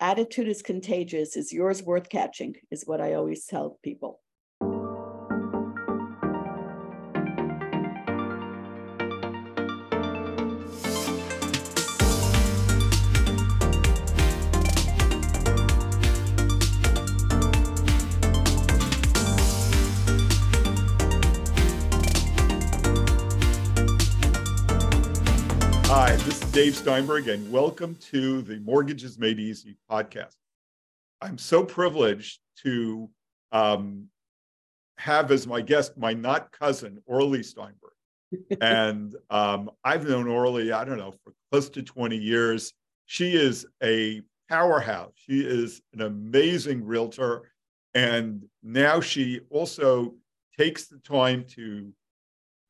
[0.00, 1.36] attitude is contagious.
[1.36, 2.54] Is yours worth catching?
[2.70, 4.20] Is what I always tell people.
[26.60, 30.34] Dave Steinberg, and welcome to the Mortgages Made Easy podcast.
[31.22, 33.08] I'm so privileged to
[33.50, 34.08] um,
[34.98, 37.94] have as my guest my not cousin, Orly Steinberg.
[38.60, 42.74] and um, I've known Orly, I don't know, for close to 20 years.
[43.06, 44.20] She is a
[44.50, 45.14] powerhouse.
[45.14, 47.50] She is an amazing realtor.
[47.94, 50.12] And now she also
[50.58, 51.90] takes the time to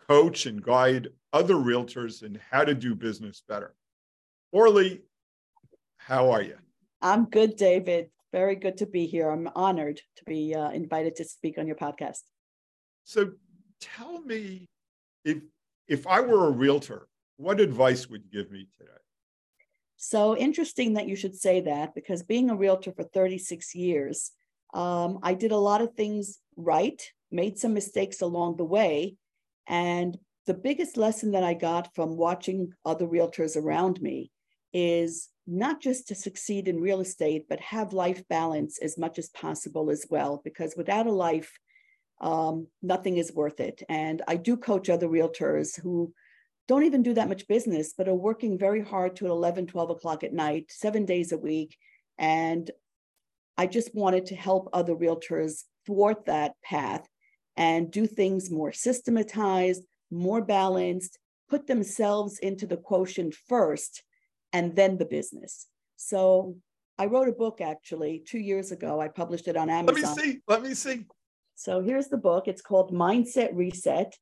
[0.09, 3.75] coach and guide other realtors in how to do business better.
[4.53, 5.03] Orly,
[5.97, 6.57] how are you?
[7.01, 8.11] I'm good, David.
[8.33, 9.31] Very good to be here.
[9.31, 12.21] I'm honored to be uh, invited to speak on your podcast.
[13.05, 13.33] So
[13.81, 14.69] tell me
[15.25, 15.39] if
[15.89, 18.91] if I were a realtor, what advice would you give me today?
[19.97, 24.31] So interesting that you should say that because being a realtor for 36 years,
[24.73, 29.17] um, I did a lot of things right, made some mistakes along the way.
[29.67, 30.17] And
[30.47, 34.31] the biggest lesson that I got from watching other realtors around me
[34.73, 39.29] is not just to succeed in real estate, but have life balance as much as
[39.31, 41.59] possible as well, because without a life,
[42.21, 43.83] um, nothing is worth it.
[43.89, 46.13] And I do coach other realtors who
[46.69, 50.23] don't even do that much business, but are working very hard to 11, 12 o'clock
[50.23, 51.77] at night, seven days a week.
[52.19, 52.71] And
[53.57, 57.09] I just wanted to help other realtors thwart that path
[57.57, 64.03] and do things more systematized, more balanced, put themselves into the quotient first
[64.53, 65.67] and then the business.
[65.97, 66.57] So
[66.99, 69.01] I wrote a book actually two years ago.
[69.01, 70.03] I published it on Amazon.
[70.03, 70.41] Let me see.
[70.47, 71.07] Let me see.
[71.55, 72.49] So here's the book.
[72.49, 74.15] It's called Mindset Reset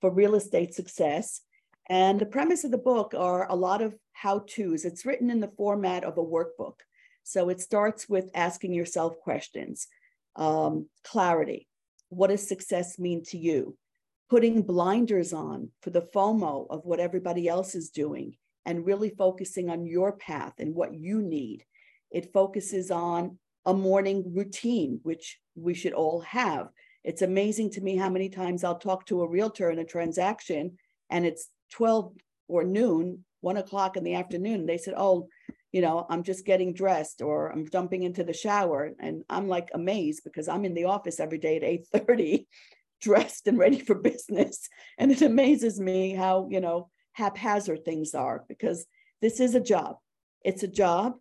[0.00, 1.40] for Real Estate Success.
[1.88, 4.84] And the premise of the book are a lot of how to's.
[4.84, 6.80] It's written in the format of a workbook.
[7.24, 9.86] So it starts with asking yourself questions
[10.36, 11.68] um, clarity.
[12.08, 13.76] What does success mean to you?
[14.30, 19.70] Putting blinders on for the FOMO of what everybody else is doing and really focusing
[19.70, 21.64] on your path and what you need.
[22.10, 26.68] It focuses on a morning routine, which we should all have.
[27.02, 30.78] It's amazing to me how many times I'll talk to a realtor in a transaction
[31.10, 32.12] and it's 12
[32.48, 34.66] or noon, one o'clock in the afternoon.
[34.66, 35.28] They said, Oh,
[35.72, 38.92] you know, I'm just getting dressed or I'm jumping into the shower.
[39.00, 42.46] And I'm like amazed because I'm in the office every day at 8:30,
[43.00, 44.68] dressed and ready for business.
[44.98, 48.86] And it amazes me how, you know, haphazard things are because
[49.22, 49.96] this is a job.
[50.44, 51.14] It's a job.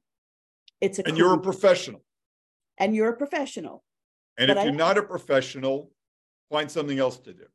[0.81, 2.03] It's a and you're a professional.
[2.77, 3.83] And you're a professional.
[4.37, 5.91] And but if you're not a professional,
[6.51, 7.45] find something else to do.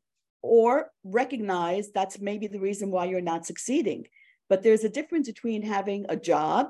[0.41, 4.07] Or recognize that's maybe the reason why you're not succeeding.
[4.47, 6.69] But there's a difference between having a job,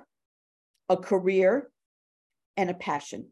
[0.90, 1.70] a career,
[2.58, 3.28] and a passion.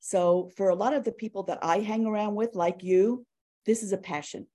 [0.00, 3.24] So for a lot of the people that I hang around with, like you,
[3.66, 4.46] this is a passion.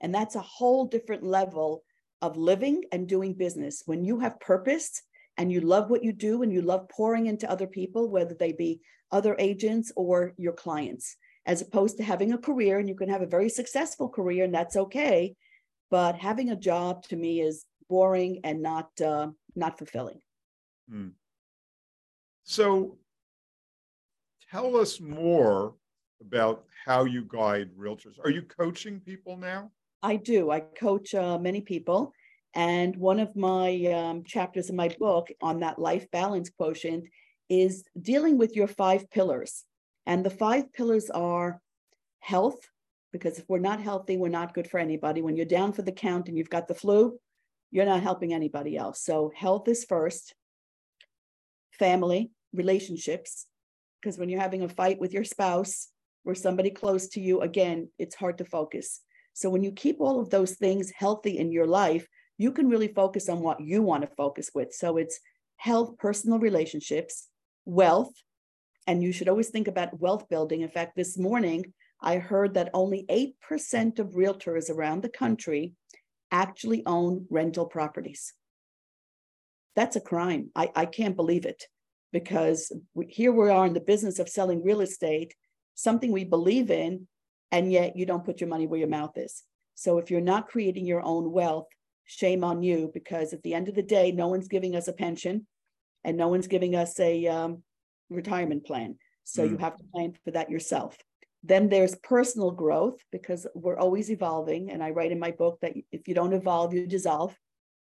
[0.00, 1.84] And that's a whole different level
[2.22, 3.82] of living and doing business.
[3.84, 5.02] When you have purpose
[5.36, 8.52] and you love what you do and you love pouring into other people, whether they
[8.52, 13.08] be other agents or your clients, as opposed to having a career and you can
[13.08, 15.34] have a very successful career and that's okay.
[15.90, 20.20] But having a job to me is boring and not uh, not fulfilling.
[20.88, 21.08] Hmm.
[22.44, 22.98] So
[24.50, 25.74] tell us more
[26.20, 28.18] about how you guide realtors.
[28.24, 29.70] Are you coaching people now?
[30.02, 30.50] I do.
[30.50, 32.12] I coach uh, many people.
[32.54, 37.04] And one of my um, chapters in my book on that life balance quotient
[37.48, 39.64] is dealing with your five pillars.
[40.04, 41.60] And the five pillars are
[42.20, 42.58] health,
[43.12, 45.22] because if we're not healthy, we're not good for anybody.
[45.22, 47.18] When you're down for the count and you've got the flu,
[47.70, 49.02] you're not helping anybody else.
[49.02, 50.34] So health is first,
[51.78, 53.46] family, relationships,
[54.00, 55.88] because when you're having a fight with your spouse
[56.24, 59.00] or somebody close to you, again, it's hard to focus.
[59.32, 62.06] So when you keep all of those things healthy in your life,
[62.38, 64.72] you can really focus on what you want to focus with.
[64.72, 65.20] So it's
[65.56, 67.28] health, personal relationships,
[67.64, 68.12] wealth,
[68.86, 70.62] and you should always think about wealth building.
[70.62, 75.74] In fact, this morning I heard that only 8% of realtors around the country
[76.30, 78.32] actually own rental properties.
[79.76, 80.50] That's a crime.
[80.56, 81.64] I, I can't believe it
[82.12, 82.72] because
[83.08, 85.34] here we are in the business of selling real estate,
[85.74, 87.06] something we believe in,
[87.52, 89.44] and yet you don't put your money where your mouth is.
[89.74, 91.68] So if you're not creating your own wealth,
[92.04, 94.92] shame on you because at the end of the day, no one's giving us a
[94.92, 95.46] pension
[96.02, 97.62] and no one's giving us a um,
[98.10, 98.96] retirement plan.
[99.24, 99.50] So mm.
[99.50, 100.96] you have to plan for that yourself.
[101.44, 104.70] Then there's personal growth because we're always evolving.
[104.70, 107.36] And I write in my book that if you don't evolve, you dissolve.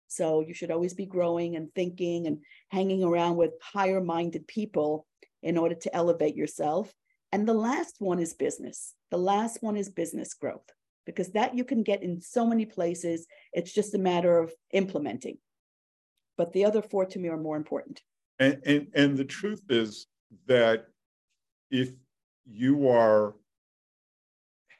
[0.07, 5.05] So you should always be growing and thinking and hanging around with higher minded people
[5.41, 6.93] in order to elevate yourself.
[7.31, 8.93] And the last one is business.
[9.11, 10.65] The last one is business growth
[11.05, 13.27] because that you can get in so many places.
[13.53, 15.37] It's just a matter of implementing.
[16.37, 18.01] But the other four to me are more important.
[18.39, 20.07] And, and, and the truth is
[20.47, 20.87] that
[21.69, 21.91] if
[22.45, 23.35] you are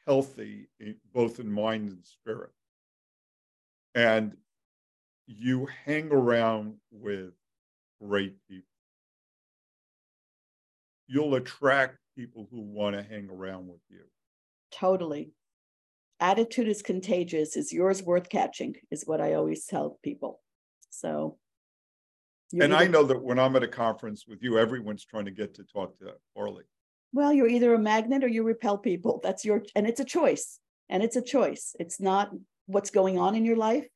[0.06, 2.50] healthy, eh, both in mind and spirit,
[3.94, 4.36] and
[5.26, 7.32] you hang around with
[8.00, 8.66] great people,
[11.06, 14.00] you'll attract people who want to hang around with you.
[14.72, 15.30] Totally.
[16.20, 17.56] Attitude is contagious.
[17.56, 18.76] Is yours worth catching?
[18.90, 20.40] Is what I always tell people.
[20.90, 21.38] So,
[22.60, 25.54] and I know that when I'm at a conference with you, everyone's trying to get
[25.54, 26.64] to talk to Orly.
[27.12, 29.20] Well, you're either a magnet or you repel people.
[29.22, 30.58] That's your, and it's a choice.
[30.88, 31.74] And it's a choice.
[31.78, 32.30] It's not
[32.66, 33.86] what's going on in your life.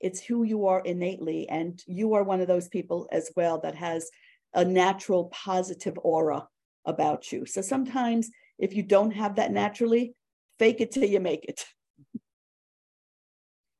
[0.00, 1.48] It's who you are innately.
[1.48, 4.08] And you are one of those people as well that has
[4.54, 6.48] a natural positive aura
[6.86, 7.44] about you.
[7.44, 10.14] So sometimes if you don't have that naturally,
[10.58, 11.64] fake it till you make it.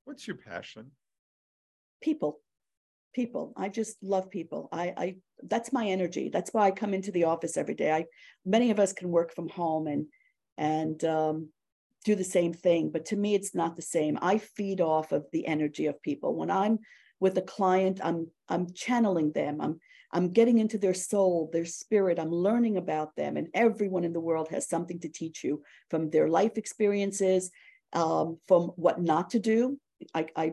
[0.04, 0.92] What's your passion?
[2.02, 2.40] People.
[3.14, 3.52] People.
[3.56, 4.68] I just love people.
[4.72, 6.30] I, I that's my energy.
[6.32, 7.90] That's why I come into the office every day.
[7.90, 8.04] I
[8.44, 10.06] many of us can work from home and
[10.58, 11.48] and um,
[12.04, 14.18] do the same thing, but to me it's not the same.
[14.22, 16.36] I feed off of the energy of people.
[16.36, 16.78] When I'm
[17.18, 19.60] with a client, I'm I'm channeling them.
[19.60, 19.80] I'm
[20.12, 22.18] I'm getting into their soul, their spirit.
[22.18, 23.36] I'm learning about them.
[23.36, 27.50] And everyone in the world has something to teach you from their life experiences,
[27.92, 29.78] um, from what not to do.
[30.14, 30.52] I, I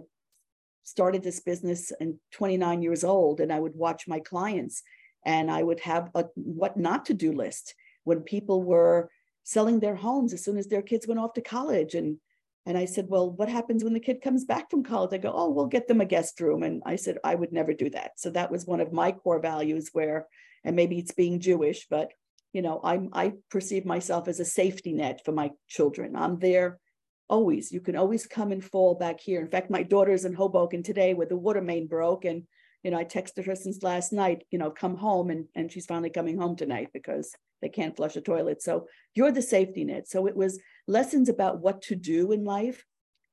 [0.83, 4.83] started this business in 29 years old, and I would watch my clients
[5.25, 9.09] and I would have a what not to do list when people were
[9.43, 12.17] selling their homes as soon as their kids went off to college and
[12.65, 15.13] and I said, Well, what happens when the kid comes back from college?
[15.13, 16.63] I go, Oh, we'll get them a guest room.
[16.63, 18.11] And I said, I would never do that.
[18.17, 20.27] So that was one of my core values where,
[20.63, 22.11] and maybe it's being Jewish, but
[22.53, 26.15] you know, I'm I perceive myself as a safety net for my children.
[26.15, 26.79] I'm there
[27.27, 27.71] always.
[27.71, 29.41] You can always come and fall back here.
[29.41, 32.25] In fact, my daughter's in Hoboken today where the water main broke.
[32.25, 32.43] And,
[32.83, 35.87] you know, I texted her since last night, you know, come home and and she's
[35.87, 38.61] finally coming home tonight because they can't flush a toilet.
[38.61, 40.07] So you're the safety net.
[40.07, 42.83] So it was lessons about what to do in life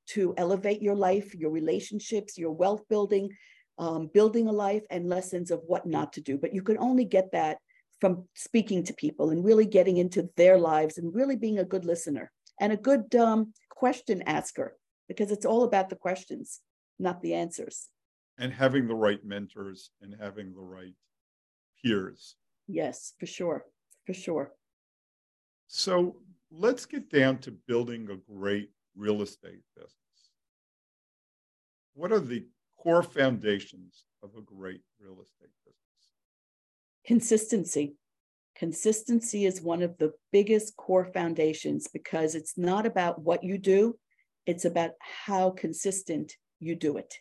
[0.08, 3.30] to elevate your life, your relationships, your wealth building,
[3.78, 6.36] um, building a life, and lessons of what not to do.
[6.36, 7.58] But you can only get that
[8.00, 11.84] from speaking to people and really getting into their lives and really being a good
[11.84, 14.76] listener and a good um, question asker
[15.06, 16.60] because it's all about the questions,
[16.98, 17.88] not the answers.
[18.38, 20.94] And having the right mentors and having the right
[21.82, 22.36] peers.
[22.66, 23.64] Yes, for sure.
[24.06, 24.52] For sure.
[25.66, 26.16] So
[26.50, 29.94] let's get down to building a great real estate business.
[31.94, 35.76] What are the core foundations of a great real estate business?
[37.06, 37.94] Consistency.
[38.56, 43.98] Consistency is one of the biggest core foundations because it's not about what you do,
[44.46, 47.14] it's about how consistent you do it.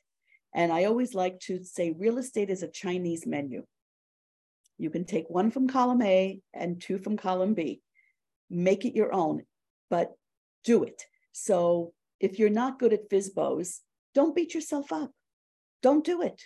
[0.53, 3.63] And I always like to say real estate is a Chinese menu.
[4.77, 7.81] You can take one from column A and two from column B
[8.49, 9.43] make it your own,
[9.89, 10.13] but
[10.63, 11.03] do it.
[11.31, 13.79] So if you're not good at FSBOs,
[14.13, 15.11] don't beat yourself up.
[15.81, 16.43] Don't do it.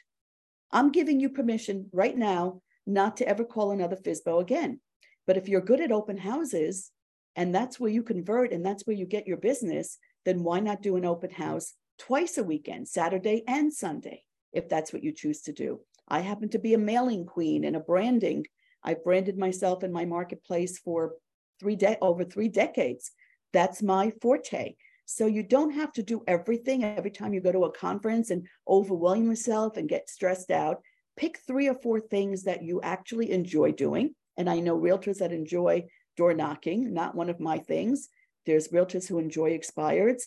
[0.71, 4.79] I'm giving you permission right now not to ever call another FSBO again.
[5.25, 6.91] But if you're good at open houses
[7.35, 10.81] and that's where you convert and that's where you get your business, then why not
[10.81, 15.41] do an open house twice a weekend, Saturday and Sunday, if that's what you choose
[15.43, 15.79] to do?
[16.07, 18.45] I happen to be a mailing queen and a branding.
[18.83, 21.13] I branded myself in my marketplace for
[21.59, 23.11] three de- over three decades.
[23.51, 24.75] That's my forte.
[25.05, 28.47] So you don't have to do everything every time you go to a conference and
[28.67, 30.81] overwhelm yourself and get stressed out.
[31.17, 34.15] Pick three or four things that you actually enjoy doing.
[34.37, 35.85] And I know realtors that enjoy
[36.17, 38.09] door knocking, not one of my things.
[38.45, 40.23] There's realtors who enjoy expireds,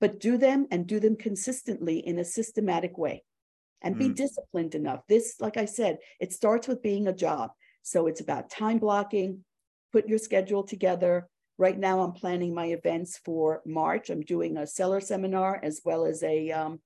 [0.00, 3.24] but do them and do them consistently in a systematic way
[3.82, 4.14] and be mm.
[4.14, 5.00] disciplined enough.
[5.08, 7.50] This, like I said, it starts with being a job.
[7.82, 9.44] So it's about time blocking,
[9.92, 11.28] put your schedule together.
[11.58, 14.10] Right now, I'm planning my events for March.
[14.10, 16.80] I'm doing a seller seminar as well as a, um,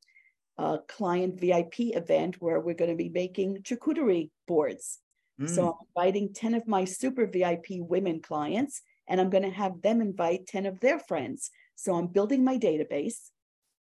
[0.59, 4.99] a client VIP event where we're going to be making charcuterie boards.
[5.41, 5.49] Mm.
[5.49, 9.83] So I'm inviting 10 of my super VIP women clients, and I'm going to have
[9.83, 11.51] them invite 10 of their friends.
[11.77, 13.31] So I'm building my database.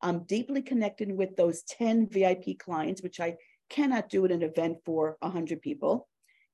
[0.02, 3.38] I'm deeply connected with those 10 VIP clients, which I
[3.70, 6.08] cannot do at an event for 100 people.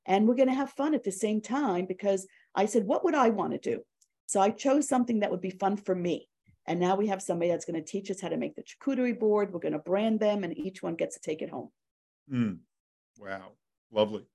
[0.07, 3.15] and we're going to have fun at the same time because I said, what would
[3.15, 3.81] I want to do?
[4.27, 6.27] So I chose something that would be fun for me.
[6.67, 9.19] And now we have somebody that's going to teach us how to make the charcuterie
[9.19, 9.51] board.
[9.51, 11.69] We're going to brand them, and each one gets to take it home.
[12.31, 12.59] Mm.
[13.17, 13.53] Wow,
[13.91, 14.25] lovely.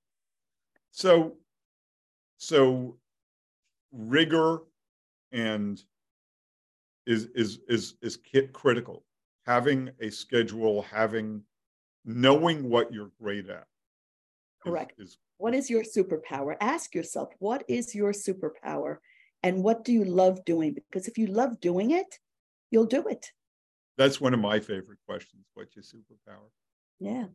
[0.90, 1.36] So,
[2.36, 2.96] so
[3.92, 4.58] rigor
[5.32, 5.82] and
[7.06, 8.18] is is is is
[8.52, 9.04] critical.
[9.46, 11.42] Having a schedule, having
[12.04, 13.66] knowing what you're great at.
[14.66, 15.00] Correct.
[15.00, 16.56] Is, is, what is your superpower?
[16.60, 18.98] Ask yourself, what is your superpower?
[19.42, 20.74] And what do you love doing?
[20.74, 22.18] Because if you love doing it,
[22.70, 23.30] you'll do it.
[23.98, 25.46] That's one of my favorite questions.
[25.54, 26.48] What's your superpower?
[26.98, 27.26] Yeah.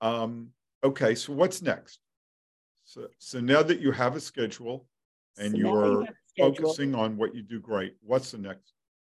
[0.00, 0.50] Um,
[0.82, 2.00] okay, so what's next?
[2.84, 4.86] So, so now that you have a schedule
[5.36, 8.72] and so you're you focusing on what you do great, what's the next?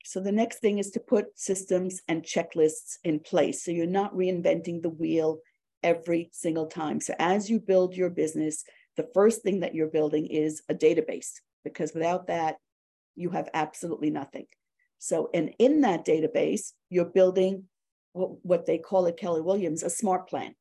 [0.04, 3.64] So the next thing is to put systems and checklists in place.
[3.64, 5.38] So you're not reinventing the wheel
[5.82, 7.00] every single time.
[7.00, 8.64] So as you build your business,
[8.96, 11.32] the first thing that you're building is a database
[11.64, 12.56] because without that,
[13.16, 14.46] you have absolutely nothing.
[14.98, 17.64] So, and in that database, you're building
[18.12, 20.54] what, what they call it, Keller Williams, a smart plan.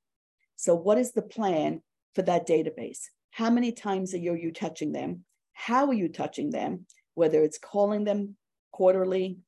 [0.55, 1.81] So, what is the plan
[2.15, 2.99] for that database?
[3.31, 5.25] How many times a year are you touching them?
[5.53, 6.85] How are you touching them?
[7.15, 8.35] Whether it's calling them
[8.71, 9.39] quarterly,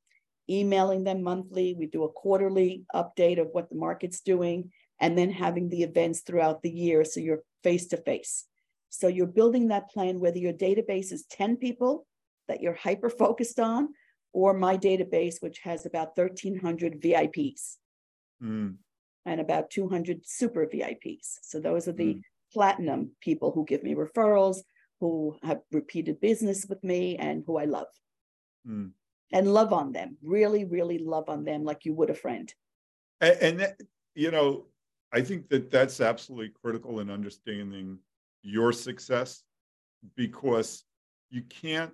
[0.49, 4.71] emailing them monthly, we do a quarterly update of what the market's doing,
[5.01, 8.45] and then having the events throughout the year so you're face to face.
[8.89, 12.05] So you're building that plan, whether your database is 10 people
[12.47, 13.89] that you're hyper focused on,
[14.33, 17.77] or my database, which has about 1,300 VIPs
[18.41, 18.75] mm.
[19.25, 21.39] and about 200 super VIPs.
[21.41, 22.21] So those are the mm.
[22.53, 24.57] platinum people who give me referrals,
[24.99, 27.87] who have repeated business with me, and who I love.
[28.67, 28.91] Mm.
[29.33, 32.53] And love on them, really, really love on them like you would a friend.
[33.21, 33.81] And, and that,
[34.15, 34.65] you know,
[35.13, 37.99] I think that that's absolutely critical in understanding
[38.43, 39.43] your success
[40.15, 40.83] because
[41.29, 41.91] you can't.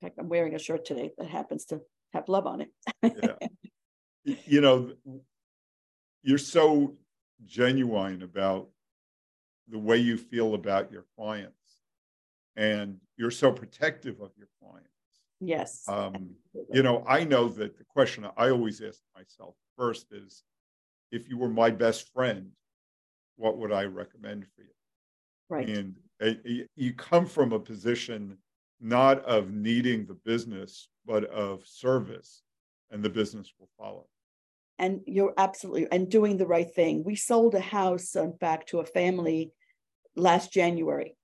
[0.00, 1.80] In fact, I'm wearing a shirt today that happens to
[2.12, 2.70] have love on it.
[3.02, 3.48] yeah.
[4.46, 4.92] You know,
[6.22, 6.96] you're so
[7.44, 8.68] genuine about
[9.68, 11.82] the way you feel about your clients
[12.56, 14.88] and you're so protective of your clients.
[15.40, 15.84] Yes.
[15.88, 16.30] Um,
[16.72, 20.42] you know, I know that the question I always ask myself first is
[21.14, 22.50] if you were my best friend,
[23.36, 24.74] what would I recommend for you?
[25.48, 25.68] Right.
[25.68, 28.36] And uh, you come from a position
[28.80, 32.42] not of needing the business, but of service,
[32.90, 34.06] and the business will follow.
[34.78, 37.04] And you're absolutely, and doing the right thing.
[37.04, 39.52] We sold a house, in fact, to a family
[40.16, 41.16] last January,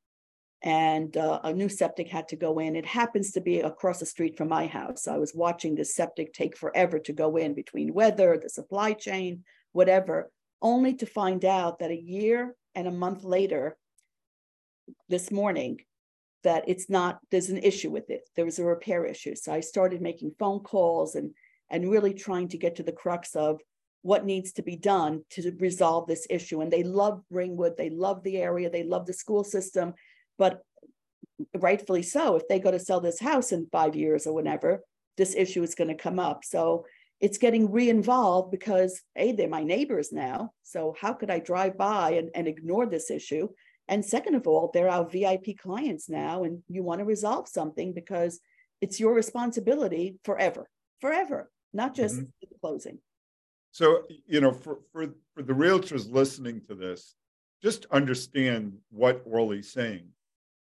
[0.62, 2.76] and uh, a new septic had to go in.
[2.76, 5.08] It happens to be across the street from my house.
[5.08, 9.44] I was watching the septic take forever to go in between weather, the supply chain,
[9.72, 10.30] whatever,
[10.62, 13.76] only to find out that a year and a month later,
[15.08, 15.78] this morning
[16.42, 18.28] that it's not there's an issue with it.
[18.34, 19.34] There was a repair issue.
[19.34, 21.32] So i started making phone calls and
[21.70, 23.60] and really trying to get to the crux of
[24.02, 26.62] what needs to be done to resolve this issue.
[26.62, 27.76] And they love ringwood.
[27.76, 28.70] They love the area.
[28.70, 29.94] They love the school system.
[30.38, 30.62] But
[31.58, 34.82] rightfully so if they go to sell this house in five years or whenever
[35.16, 36.44] this issue is going to come up.
[36.44, 36.84] So
[37.20, 42.12] it's getting re-involved because a they're my neighbors now so how could i drive by
[42.12, 43.48] and, and ignore this issue
[43.90, 47.92] and second of all, they're our VIP clients now, and you want to resolve something
[47.92, 48.38] because
[48.80, 52.54] it's your responsibility forever, forever, not just mm-hmm.
[52.60, 52.98] closing.
[53.72, 57.16] So, you know, for, for, for the realtors listening to this,
[57.64, 60.06] just understand what Orly's saying.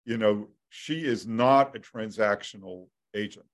[0.05, 2.87] You know, she is not a transactional
[3.17, 3.47] agent.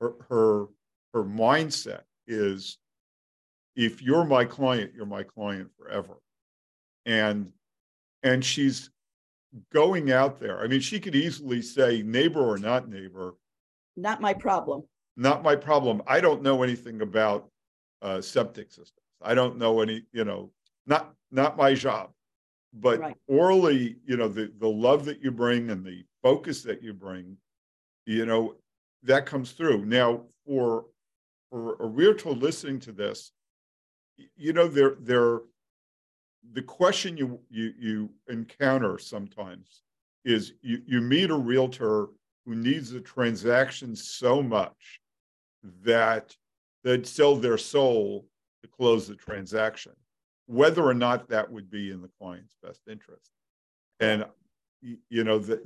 [0.00, 0.66] Her, her,
[1.16, 2.76] her mindset is
[3.74, 6.18] if you're my client, you're my client forever.
[7.06, 7.52] And
[8.22, 8.90] and she's
[9.72, 10.60] going out there.
[10.60, 13.34] I mean, she could easily say neighbor or not neighbor.
[13.96, 14.82] Not my problem.
[15.16, 16.02] Not my problem.
[16.06, 17.48] I don't know anything about
[18.02, 19.06] uh, septic systems.
[19.22, 20.50] I don't know any, you know,
[20.86, 22.10] not not my job.
[22.74, 23.16] But right.
[23.26, 27.38] Orly, you know, the the love that you bring and the focus that you bring,
[28.04, 28.56] you know,
[29.04, 29.86] that comes through.
[29.86, 30.86] Now, for
[31.56, 33.32] for a realtor listening to this,
[34.36, 35.40] you know, they're they're
[36.52, 39.82] the question you you you encounter sometimes
[40.26, 42.08] is you, you meet a realtor
[42.44, 45.00] who needs a transaction so much
[45.82, 46.36] that
[46.84, 48.26] they'd sell their soul
[48.62, 49.92] to close the transaction,
[50.44, 53.30] whether or not that would be in the client's best interest.
[54.00, 54.26] And
[55.08, 55.64] you know that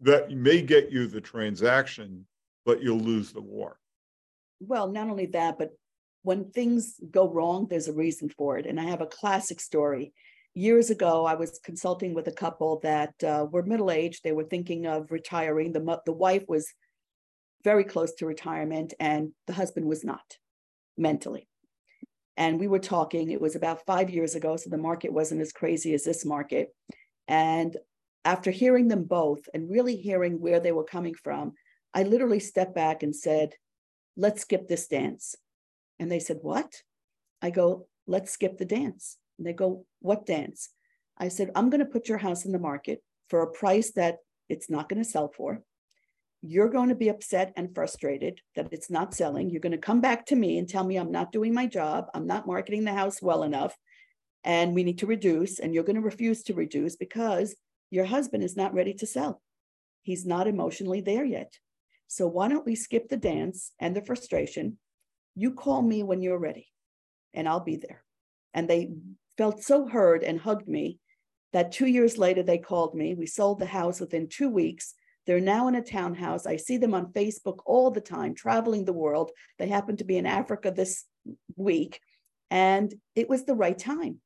[0.00, 2.26] that may get you the transaction,
[2.66, 3.78] but you'll lose the war.
[4.66, 5.70] Well, not only that, but
[6.22, 8.66] when things go wrong, there's a reason for it.
[8.66, 10.12] And I have a classic story.
[10.54, 14.22] years ago, I was consulting with a couple that uh, were middle aged.
[14.22, 15.72] They were thinking of retiring.
[15.72, 16.66] The, the wife was
[17.62, 20.38] very close to retirement, and the husband was not
[20.96, 21.48] mentally.
[22.36, 25.52] And we were talking, it was about five years ago, so the market wasn't as
[25.52, 26.68] crazy as this market.
[27.28, 27.76] And
[28.24, 31.52] after hearing them both and really hearing where they were coming from,
[31.92, 33.54] I literally stepped back and said,
[34.16, 35.34] Let's skip this dance.
[35.98, 36.82] And they said, What?
[37.42, 39.16] I go, Let's skip the dance.
[39.38, 40.70] And they go, What dance?
[41.18, 44.18] I said, I'm going to put your house in the market for a price that
[44.48, 45.62] it's not going to sell for.
[46.42, 49.48] You're going to be upset and frustrated that it's not selling.
[49.48, 52.06] You're going to come back to me and tell me I'm not doing my job.
[52.14, 53.74] I'm not marketing the house well enough.
[54.42, 55.58] And we need to reduce.
[55.58, 57.54] And you're going to refuse to reduce because
[57.90, 59.40] your husband is not ready to sell.
[60.02, 61.54] He's not emotionally there yet.
[62.08, 64.78] So why don't we skip the dance and the frustration?
[65.34, 66.68] You call me when you're ready
[67.32, 68.04] and I'll be there.
[68.52, 68.92] And they
[69.36, 70.98] felt so heard and hugged me
[71.52, 73.14] that two years later they called me.
[73.14, 74.94] We sold the house within two weeks.
[75.26, 76.46] They're now in a townhouse.
[76.46, 79.30] I see them on Facebook all the time, traveling the world.
[79.58, 81.04] They happen to be in Africa this
[81.56, 82.00] week,
[82.50, 84.20] and it was the right time.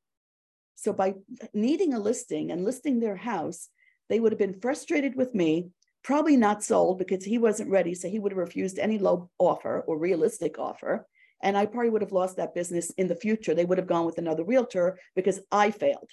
[0.74, 1.14] So, by
[1.54, 3.68] needing a listing and listing their house,
[4.08, 5.68] they would have been frustrated with me,
[6.08, 7.94] probably not sold because he wasn't ready.
[7.94, 11.06] So, he would have refused any low offer or realistic offer.
[11.42, 13.54] And I probably would have lost that business in the future.
[13.54, 16.08] They would have gone with another realtor because I failed.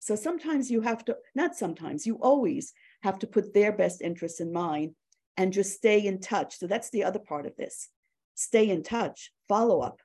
[0.00, 4.40] So sometimes you have to, not sometimes, you always have to put their best interests
[4.40, 4.94] in mind
[5.36, 6.58] and just stay in touch.
[6.58, 7.90] So that's the other part of this.
[8.34, 10.00] Stay in touch, follow up,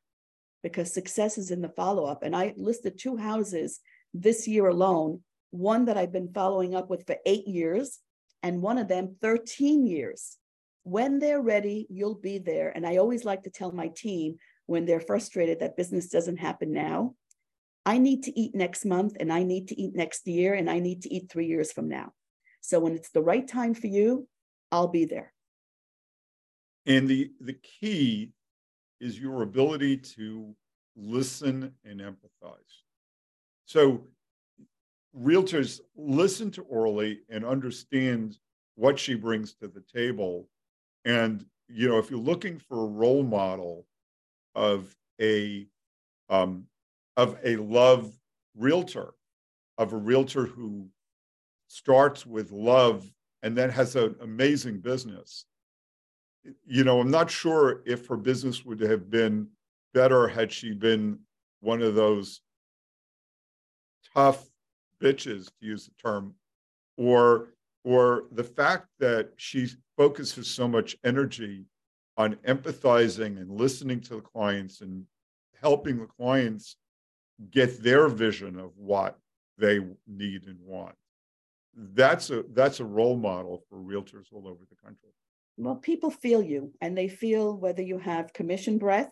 [0.64, 2.24] because success is in the follow up.
[2.24, 3.80] And I listed two houses
[4.14, 5.22] this year alone,
[5.52, 8.00] one that I've been following up with for eight years,
[8.44, 10.38] and one of them 13 years
[10.88, 12.72] when they're ready, you'll be there.
[12.74, 16.72] And I always like to tell my team when they're frustrated that business doesn't happen
[16.72, 17.14] now,
[17.86, 20.80] I need to eat next month and I need to eat next year and I
[20.80, 22.14] need to eat three years from now.
[22.62, 24.30] So when it's the right time for you,
[24.72, 25.34] I'll be there.
[26.86, 28.32] And the the key
[29.02, 30.56] is your ability to
[30.96, 32.82] listen and empathize.
[33.66, 34.08] So
[35.18, 38.38] realtors listen to Orly and understand
[38.76, 40.48] what she brings to the table
[41.06, 43.86] and you know, if you're looking for a role model
[44.56, 45.68] of a
[46.30, 46.66] um,
[47.16, 48.12] of a love
[48.56, 49.14] realtor,
[49.78, 50.88] of a realtor who
[51.68, 53.12] starts with love
[53.44, 55.46] and then has an amazing business.
[56.66, 59.48] You know, I'm not sure if her business would have been
[59.94, 61.20] better had she been
[61.60, 62.42] one of those
[64.14, 64.46] tough
[65.02, 66.34] bitches, to use the term,
[66.98, 67.50] or
[67.84, 71.64] or the fact that she focuses so much energy
[72.18, 75.06] on empathizing and listening to the clients and
[75.62, 76.76] helping the clients
[77.52, 79.18] get their vision of what
[79.58, 80.96] they need and want.
[81.76, 85.10] That's a that's a role model for realtors all over the country.
[85.58, 89.12] Well people feel you and they feel whether you have commission breath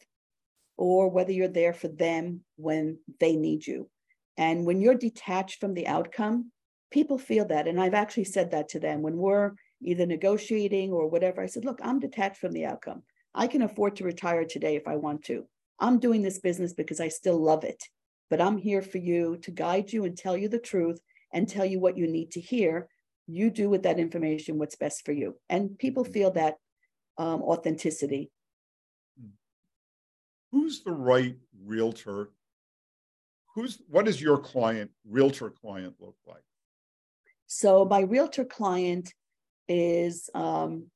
[0.78, 3.90] or whether you're there for them when they need you
[4.38, 6.52] and when you're detached from the outcome
[6.96, 7.68] people feel that.
[7.68, 11.42] And I've actually said that to them when we're either negotiating or whatever.
[11.42, 13.04] I said, look, I'm detached from the outcome.
[13.34, 15.46] I can afford to retire today if I want to.
[15.78, 17.84] I'm doing this business because I still love it,
[18.30, 21.02] but I'm here for you to guide you and tell you the truth
[21.34, 22.88] and tell you what you need to hear.
[23.28, 25.36] You do with that information what's best for you.
[25.50, 26.56] And people feel that
[27.18, 28.32] um, authenticity.
[30.54, 32.30] Who's the right realtor?
[33.56, 36.44] Who's what does your client, realtor client, look like?
[37.48, 39.14] So my realtor client
[39.68, 40.88] is um,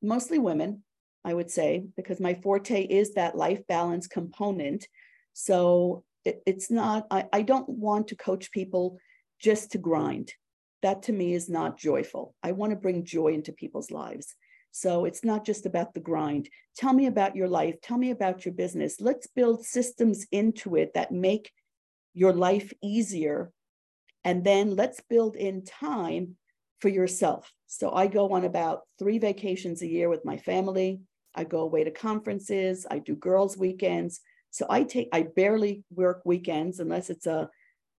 [0.00, 0.84] mostly women,
[1.24, 4.86] I would say, because my forte is that life balance component.
[5.32, 8.98] So it, it's not, I, I don't want to coach people
[9.40, 10.32] just to grind.
[10.82, 12.34] That to me is not joyful.
[12.42, 14.34] I want to bring joy into people's lives.
[14.70, 16.48] So it's not just about the grind.
[16.76, 17.80] Tell me about your life.
[17.82, 19.00] Tell me about your business.
[19.00, 21.50] Let's build systems into it that make
[22.14, 23.52] your life easier
[24.24, 26.36] and then let's build in time
[26.80, 27.52] for yourself.
[27.66, 31.00] So I go on about three vacations a year with my family.
[31.34, 32.86] I go away to conferences.
[32.90, 34.20] I do girls' weekends.
[34.50, 37.48] So I take, I barely work weekends unless it's a,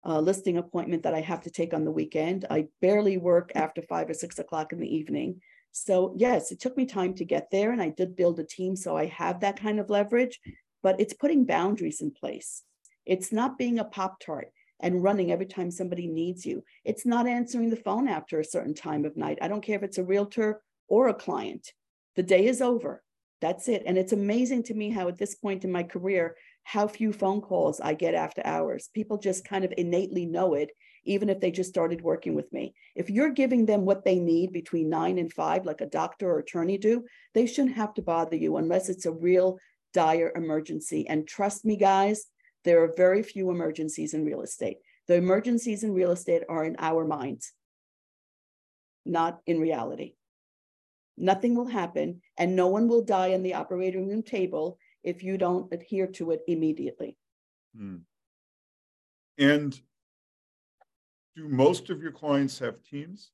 [0.03, 2.45] a listing appointment that I have to take on the weekend.
[2.49, 5.41] I barely work after five or six o'clock in the evening.
[5.71, 8.75] So, yes, it took me time to get there and I did build a team.
[8.75, 10.39] So I have that kind of leverage,
[10.81, 12.63] but it's putting boundaries in place.
[13.09, 16.63] It's not being a Pop Tart and running every time somebody needs you.
[16.85, 19.39] It's not answering the phone after a certain time of night.
[19.41, 21.73] I don't care if it's a realtor or a client.
[22.15, 23.01] The day is over.
[23.41, 23.81] That's it.
[23.87, 27.41] And it's amazing to me how, at this point in my career, how few phone
[27.41, 28.91] calls I get after hours.
[28.93, 30.69] People just kind of innately know it,
[31.03, 32.75] even if they just started working with me.
[32.95, 36.37] If you're giving them what they need between nine and five, like a doctor or
[36.37, 39.57] attorney do, they shouldn't have to bother you unless it's a real
[39.95, 41.07] dire emergency.
[41.07, 42.27] And trust me, guys,
[42.65, 44.77] there are very few emergencies in real estate.
[45.07, 47.53] The emergencies in real estate are in our minds,
[49.05, 50.15] not in reality.
[51.17, 55.37] Nothing will happen, and no one will die on the operating room table if you
[55.37, 57.17] don't adhere to it immediately.
[57.75, 57.97] Hmm.
[59.37, 59.79] And
[61.35, 63.31] do most of your clients have teams?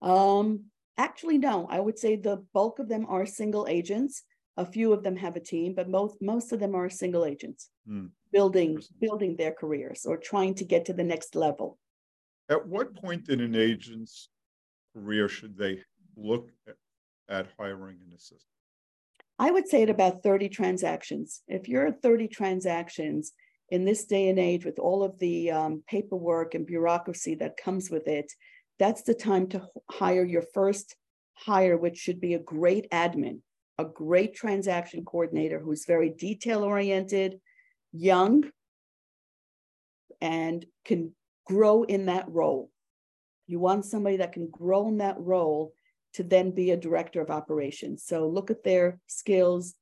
[0.00, 0.64] Um,
[0.96, 1.66] actually, no.
[1.70, 4.22] I would say the bulk of them are single agents.
[4.56, 7.70] A few of them have a team, but most most of them are single agents
[7.86, 8.06] hmm.
[8.32, 11.78] Building building their careers or trying to get to the next level.
[12.48, 14.28] At what point in an agent's
[14.94, 15.82] career should they
[16.16, 16.76] look at,
[17.28, 18.40] at hiring an assistant?
[19.38, 21.42] I would say at about 30 transactions.
[21.48, 23.32] If you're at 30 transactions
[23.70, 27.90] in this day and age with all of the um, paperwork and bureaucracy that comes
[27.90, 28.30] with it,
[28.78, 30.96] that's the time to hire your first
[31.34, 33.40] hire, which should be a great admin,
[33.78, 37.40] a great transaction coordinator who's very detail oriented,
[37.92, 38.44] young,
[40.20, 41.12] and can
[41.46, 42.70] grow in that role.
[43.46, 45.74] You want somebody that can grow in that role
[46.14, 48.04] to then be a director of operations.
[48.04, 49.74] So look at their skills,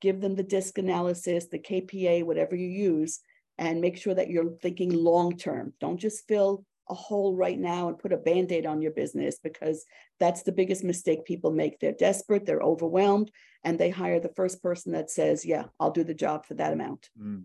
[0.00, 3.20] give them the DISC analysis, the KPA, whatever you use,
[3.58, 5.72] and make sure that you're thinking long term.
[5.80, 9.38] Don't just fill a hole right now and put a band aid on your business
[9.42, 9.84] because
[10.20, 11.78] that's the biggest mistake people make.
[11.78, 13.30] They're desperate, they're overwhelmed,
[13.62, 16.72] and they hire the first person that says, Yeah, I'll do the job for that
[16.72, 17.08] amount.
[17.18, 17.44] Mm.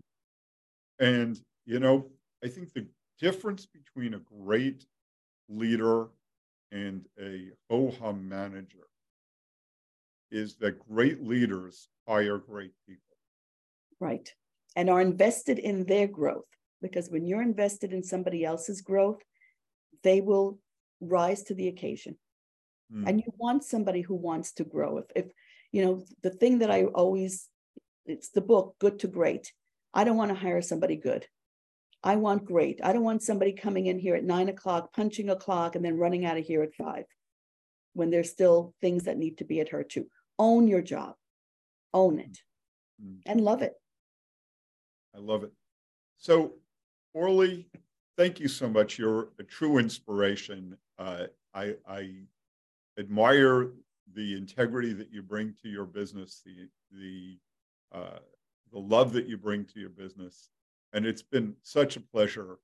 [1.00, 2.06] And, you know,
[2.44, 2.86] I think the
[3.18, 4.84] difference between a great
[5.48, 6.08] leader
[6.70, 8.86] and a ho hum manager
[10.30, 13.02] is that great leaders hire great people.
[13.98, 14.32] Right.
[14.76, 16.44] And are invested in their growth.
[16.82, 19.20] Because when you're invested in somebody else's growth,
[20.02, 20.58] they will
[21.00, 22.16] rise to the occasion.
[22.94, 23.08] Mm.
[23.08, 24.98] And you want somebody who wants to grow.
[24.98, 25.32] If, if,
[25.72, 27.48] you know, the thing that I always,
[28.06, 29.52] it's the book, Good to Great.
[29.92, 31.26] I don't want to hire somebody good.
[32.02, 32.80] I want great.
[32.82, 35.98] I don't want somebody coming in here at nine o'clock, punching a clock, and then
[35.98, 37.04] running out of here at five
[37.92, 40.06] when there's still things that need to be adhered to.
[40.38, 41.16] Own your job,
[41.92, 42.38] own it,
[43.02, 43.16] mm-hmm.
[43.26, 43.74] and love it.
[45.14, 45.52] I love it.
[46.16, 46.52] So,
[47.12, 47.68] Orly,
[48.16, 48.98] thank you so much.
[48.98, 50.76] You're a true inspiration.
[50.98, 52.12] Uh, I, I
[52.98, 53.72] admire
[54.14, 57.38] the integrity that you bring to your business, the the
[57.92, 58.18] uh,
[58.72, 60.48] the love that you bring to your business,
[60.92, 62.58] and it's been such a pleasure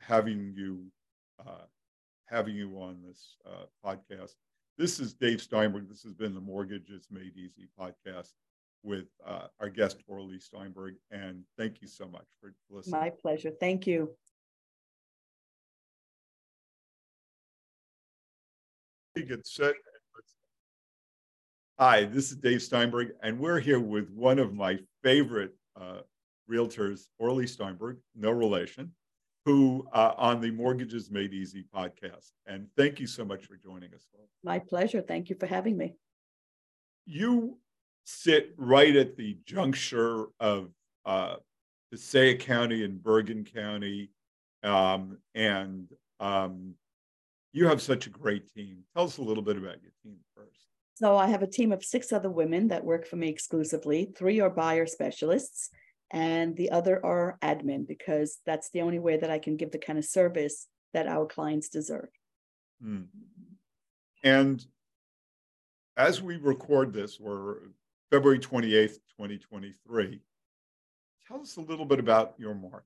[0.00, 0.86] having you
[1.40, 1.66] uh,
[2.26, 4.34] having you on this uh, podcast.
[4.78, 5.88] This is Dave Steinberg.
[5.88, 8.32] This has been the Mortgage is Made Easy podcast
[8.82, 13.00] with uh, our guest Orly Steinberg, and thank you so much for listening.
[13.00, 13.50] My pleasure.
[13.50, 14.10] Thank you.
[19.16, 19.74] Get set.
[21.80, 26.00] Hi, this is Dave Steinberg, and we're here with one of my favorite uh,
[26.46, 28.92] realtors, Orly Steinberg, no relation,
[29.46, 32.32] who uh, on the Mortgages Made Easy podcast.
[32.46, 34.06] And thank you so much for joining us.
[34.44, 35.00] My pleasure.
[35.00, 35.94] Thank you for having me.
[37.06, 37.56] You
[38.04, 40.68] sit right at the juncture of
[41.06, 41.36] uh,
[41.90, 44.10] Passaic County and Bergen County,
[44.62, 45.88] um, and
[46.20, 46.74] um,
[47.54, 48.80] you have such a great team.
[48.94, 50.69] Tell us a little bit about your team first.
[51.00, 54.12] So I have a team of six other women that work for me exclusively.
[54.14, 55.70] Three are buyer specialists,
[56.10, 59.78] and the other are admin because that's the only way that I can give the
[59.78, 62.10] kind of service that our clients deserve.
[62.84, 63.06] Mm.
[64.24, 64.62] And
[65.96, 67.60] as we record this, we're
[68.10, 70.20] February 28th, 2023.
[71.26, 72.84] Tell us a little bit about your market.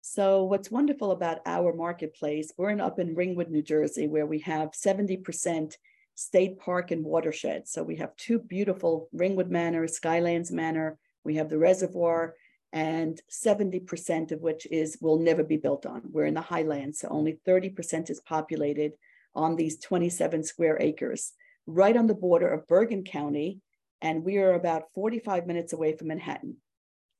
[0.00, 4.40] So, what's wonderful about our marketplace, we're in, up in Ringwood, New Jersey, where we
[4.40, 5.76] have 70%
[6.18, 7.68] state park and watershed.
[7.68, 12.34] So, we have two beautiful Ringwood Manor, Skylands Manor, we have the reservoir,
[12.72, 16.02] and 70% of which is will never be built on.
[16.10, 18.92] We're in the highlands, so only 30% is populated
[19.34, 21.32] on these 27 square acres,
[21.66, 23.60] right on the border of Bergen County,
[24.00, 26.56] and we are about 45 minutes away from Manhattan.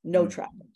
[0.03, 0.31] No mm-hmm.
[0.31, 0.67] traffic.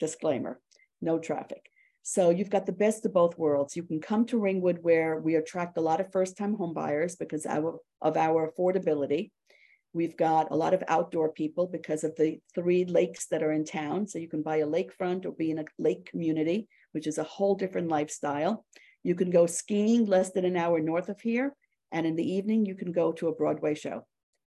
[0.00, 0.60] Disclaimer,
[1.00, 1.70] no traffic.
[2.06, 3.76] So you've got the best of both worlds.
[3.76, 8.16] You can come to Ringwood where we attract a lot of first-time homebuyers because of
[8.16, 9.30] our affordability.
[9.94, 13.64] We've got a lot of outdoor people because of the three lakes that are in
[13.64, 14.06] town.
[14.06, 17.24] So you can buy a lakefront or be in a lake community, which is a
[17.24, 18.66] whole different lifestyle.
[19.02, 21.56] You can go skiing less than an hour north of here.
[21.90, 24.06] And in the evening, you can go to a Broadway show.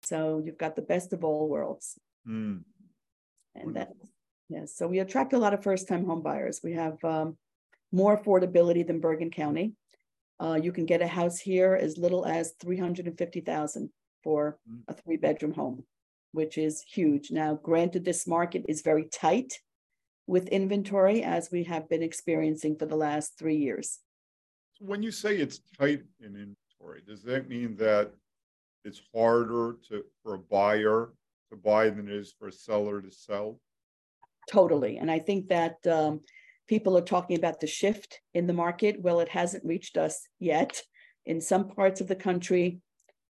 [0.05, 1.99] So you've got the best of all worlds.
[2.27, 2.63] Mm.
[3.55, 3.93] And that's
[4.53, 6.61] Yes, so we attract a lot of first-time home buyers.
[6.63, 7.39] We have um,
[7.93, 9.75] more affordability than Bergen County.
[10.41, 13.91] Uh, you can get a house here as little as three hundred and fifty thousand
[14.25, 14.83] for Mm.
[14.89, 15.85] a three-bedroom home,
[16.33, 17.31] which is huge.
[17.31, 19.53] Now, granted, this market is very tight
[20.29, 23.99] with inventory, as we have been experiencing for the last three years.
[24.79, 28.13] When you say it's tight in inventory, does that mean that
[28.85, 31.13] it's harder to for a buyer
[31.51, 33.61] to buy than it is for a seller to sell?
[34.49, 34.99] Totally.
[34.99, 36.21] And I think that um,
[36.73, 38.97] people are talking about the shift in the market.
[38.99, 40.81] Well, it hasn't reached us yet.
[41.27, 42.81] In some parts of the country,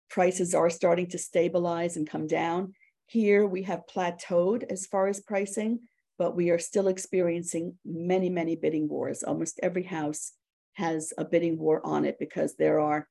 [0.09, 2.73] prices are starting to stabilize and come down.
[3.05, 5.79] Here we have plateaued as far as pricing,
[6.17, 9.23] but we are still experiencing many, many bidding wars.
[9.23, 10.33] Almost every house
[10.73, 13.07] has a bidding war on it because there are,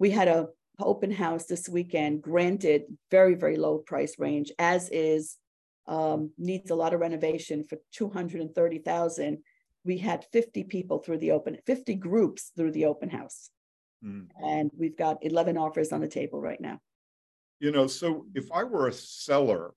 [0.00, 0.48] we had a
[0.80, 5.36] open house this weekend, granted very, very low price range, as is
[5.86, 9.38] um, needs a lot of renovation for 230,000.
[9.84, 13.50] We had 50 people through the open, 50 groups through the open house.
[14.04, 14.28] Mm.
[14.42, 16.80] And we've got 11 offers on the table right now.
[17.60, 19.72] You know, so if I were a seller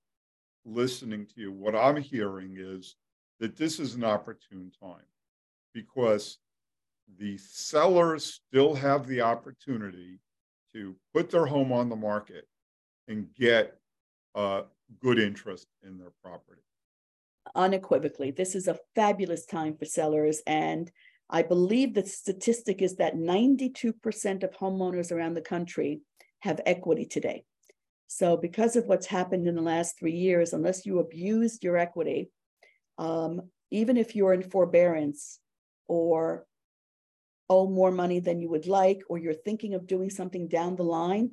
[0.65, 2.95] listening to you, what I'm hearing is
[3.39, 5.05] that this is an opportune time
[5.73, 6.37] because
[7.17, 10.19] the sellers still have the opportunity
[10.73, 12.47] to put their home on the market
[13.07, 13.77] and get
[14.35, 14.61] uh,
[15.01, 16.61] good interest in their property.
[17.55, 20.41] Unequivocally, this is a fabulous time for sellers.
[20.45, 20.91] And
[21.29, 26.01] I believe the statistic is that 92% of homeowners around the country
[26.39, 27.45] have equity today.
[28.07, 32.29] So, because of what's happened in the last three years, unless you abused your equity,
[32.97, 35.39] um, even if you're in forbearance
[35.87, 36.45] or
[37.49, 40.83] owe more money than you would like, or you're thinking of doing something down the
[40.83, 41.31] line,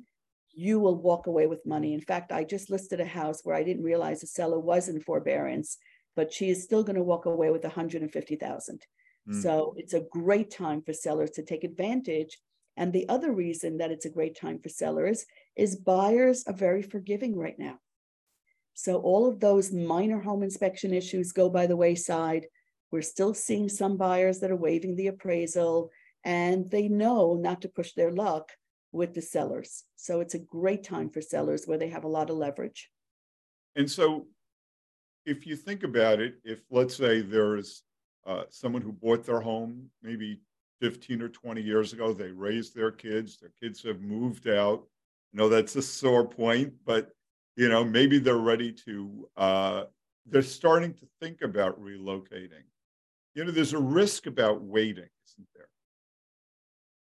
[0.53, 1.93] you will walk away with money.
[1.93, 5.01] In fact, I just listed a house where I didn't realize the seller was in
[5.01, 5.77] forbearance,
[6.19, 8.85] but she is still going to walk away with 150,000.
[9.29, 9.41] Mm.
[9.41, 12.37] So it's a great time for sellers to take advantage.
[12.75, 16.81] And the other reason that it's a great time for sellers is buyers are very
[16.81, 17.79] forgiving right now.
[18.73, 22.47] So all of those minor home inspection issues go by the wayside.
[22.91, 25.89] We're still seeing some buyers that are waiving the appraisal
[26.25, 28.51] and they know not to push their luck
[28.91, 29.85] with the sellers.
[29.95, 32.89] So it's a great time for sellers where they have a lot of leverage.
[33.77, 34.27] And so,
[35.25, 37.83] if you think about it, if let's say there's
[38.25, 40.41] uh, someone who bought their home maybe
[40.81, 44.83] 15 or 20 years ago, they raised their kids, their kids have moved out.
[45.33, 47.09] I know that's a sore point, but
[47.55, 49.29] you know maybe they're ready to.
[49.37, 49.83] Uh,
[50.25, 52.63] they're starting to think about relocating.
[53.33, 55.69] You know, there's a risk about waiting, isn't there?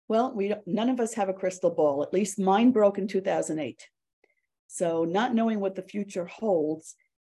[0.09, 2.03] Well, we none of us have a crystal ball.
[2.03, 3.88] At least mine broke in 2008.
[4.66, 6.94] So, not knowing what the future holds,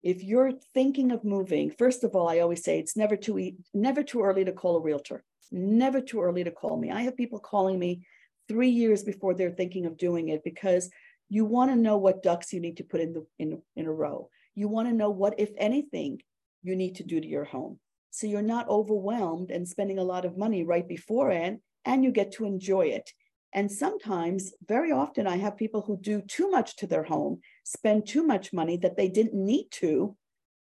[0.07, 4.05] if you're thinking of moving, first of all, I always say it's never too never
[4.05, 5.25] too early to call a realtor.
[5.51, 6.92] Never too early to call me.
[6.92, 8.07] I have people calling me
[8.47, 10.90] three years before they're thinking of doing it because
[11.29, 13.92] you want to know what ducks you need to put in the in, in a
[13.92, 14.31] row.
[14.55, 16.23] You want to know what, if anything,
[16.62, 17.81] you need to do to your home.
[18.12, 22.31] So you're not overwhelmed and spending a lot of money right beforehand and you get
[22.35, 23.11] to enjoy it.
[23.52, 28.06] And sometimes, very often, I have people who do too much to their home, spend
[28.06, 30.16] too much money that they didn't need to,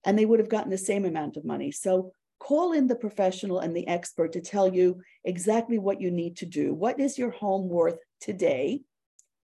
[0.06, 1.72] and they would have gotten the same amount of money.
[1.72, 6.38] So call in the professional and the expert to tell you exactly what you need
[6.38, 6.74] to do.
[6.74, 8.82] What is your home worth today?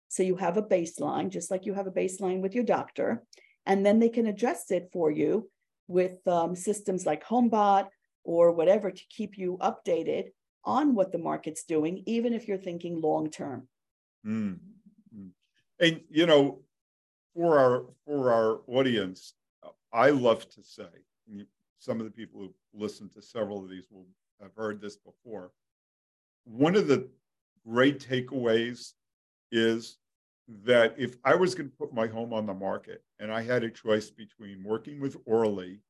[0.08, 3.22] So you have a baseline, just like you have a baseline with your doctor,
[3.64, 5.48] and then they can adjust it for you
[5.86, 7.88] with um, systems like HomeBot
[8.24, 10.30] or whatever to keep you updated
[10.64, 13.68] on what the market's doing, even if you're thinking long term.
[14.26, 14.58] Mm.
[15.16, 15.30] Mm.
[15.80, 16.60] And you know,
[17.34, 19.34] for our for our audience,
[19.92, 20.88] I love to say,
[21.78, 24.06] some of the people who listen to several of these will
[24.40, 25.52] have heard this before.
[26.44, 27.08] One of the
[27.66, 28.92] great takeaways
[29.52, 29.98] is
[30.64, 33.62] that if I was going to put my home on the market and I had
[33.62, 35.80] a choice between working with Orly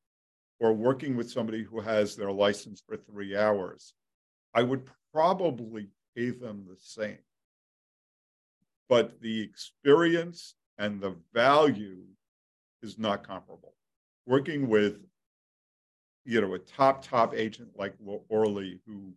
[0.59, 3.93] or working with somebody who has their license for three hours,
[4.53, 7.17] I would probably pay them the same.
[8.89, 12.03] But the experience and the value
[12.81, 13.75] is not comparable.
[14.25, 14.99] Working with,
[16.25, 17.93] you know, a top, top agent like
[18.29, 19.13] Orly who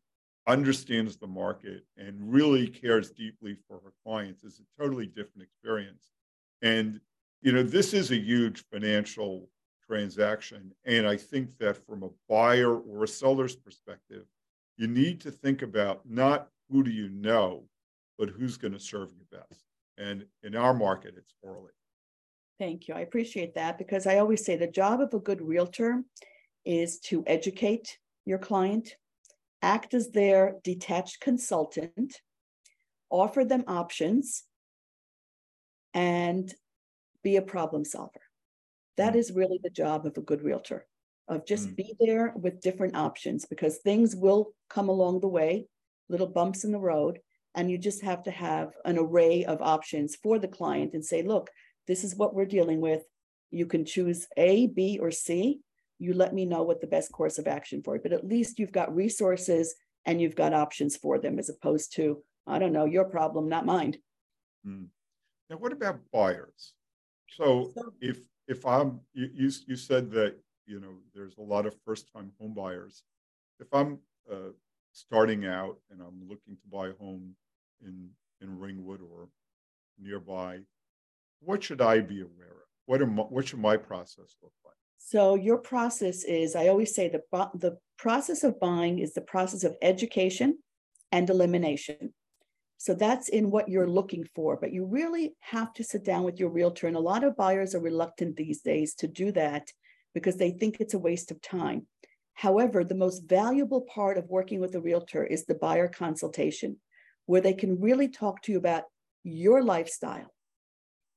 [0.46, 6.12] understands the market and really cares deeply for her clients is a totally different experience.
[6.62, 7.00] And,
[7.42, 9.48] you know, this is a huge financial
[9.86, 10.72] transaction.
[10.84, 14.24] And I think that from a buyer or a seller's perspective,
[14.76, 17.64] you need to think about not who do you know,
[18.18, 19.64] but who's going to serve you best.
[19.98, 21.72] And in our market, it's Orly.
[22.58, 22.94] Thank you.
[22.94, 26.02] I appreciate that because I always say the job of a good realtor
[26.64, 28.96] is to educate your client,
[29.62, 32.20] act as their detached consultant,
[33.10, 34.44] offer them options,
[35.92, 36.52] and
[37.22, 38.20] be a problem solver.
[38.96, 39.18] That mm.
[39.30, 40.86] really the job of a good realtor
[41.28, 41.76] of just mm.
[41.76, 45.66] be there with different options because things will come along the way,
[46.08, 47.20] little bumps in the road,
[47.54, 51.22] and you just have to have an array of options for the client and say,
[51.22, 51.50] look,
[51.86, 53.02] this is what we're dealing with.
[53.50, 55.60] You can choose A, B, or C.
[55.98, 58.02] You let me know what the best course of action for it.
[58.02, 62.22] But at least you've got resources and you've got options for them as opposed to,
[62.46, 63.96] I don't know, your problem, not mine.
[64.66, 64.88] Mm.
[65.48, 66.72] Now, what about buyers?
[67.30, 71.66] So, so if if I'm you, you you said that you know there's a lot
[71.66, 73.02] of first time home buyers.
[73.60, 73.98] If I'm
[74.30, 74.52] uh,
[74.92, 77.34] starting out and I'm looking to buy a home
[77.84, 79.28] in in Ringwood or
[79.98, 80.60] nearby,
[81.40, 82.68] what should I be aware of?
[82.86, 84.74] What are my, what should my process look like?
[84.98, 87.22] So your process is, I always say the
[87.54, 90.58] the process of buying is the process of education
[91.12, 92.14] and elimination.
[92.78, 96.38] So that's in what you're looking for, but you really have to sit down with
[96.38, 96.86] your realtor.
[96.86, 99.70] And a lot of buyers are reluctant these days to do that
[100.14, 101.86] because they think it's a waste of time.
[102.34, 106.78] However, the most valuable part of working with a realtor is the buyer consultation,
[107.26, 108.84] where they can really talk to you about
[109.22, 110.32] your lifestyle.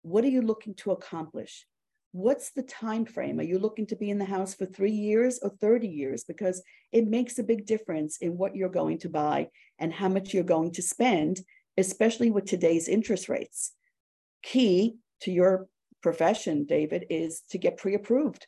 [0.01, 1.65] What are you looking to accomplish?
[2.11, 3.39] What's the time frame?
[3.39, 6.63] Are you looking to be in the house for 3 years or 30 years because
[6.91, 10.43] it makes a big difference in what you're going to buy and how much you're
[10.43, 11.41] going to spend,
[11.77, 13.73] especially with today's interest rates.
[14.41, 15.67] Key to your
[16.01, 18.47] profession, David, is to get pre-approved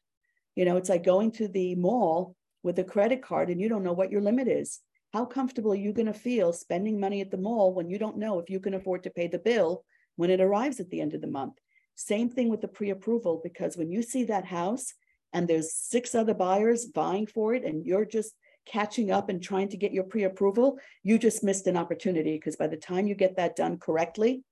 [0.60, 3.82] you know, it's like going to the mall with a credit card and you don't
[3.82, 4.82] know what your limit is.
[5.14, 8.18] How comfortable are you going to feel spending money at the mall when you don't
[8.18, 9.86] know if you can afford to pay the bill
[10.18, 11.54] when it arrives at the end of the month?
[11.96, 14.94] Same thing with the pre approval, because when you see that house
[15.32, 18.34] and there's six other buyers vying for it and you're just
[18.66, 22.58] catching up and trying to get your pre approval, you just missed an opportunity because
[22.58, 24.44] by the time you get that done correctly,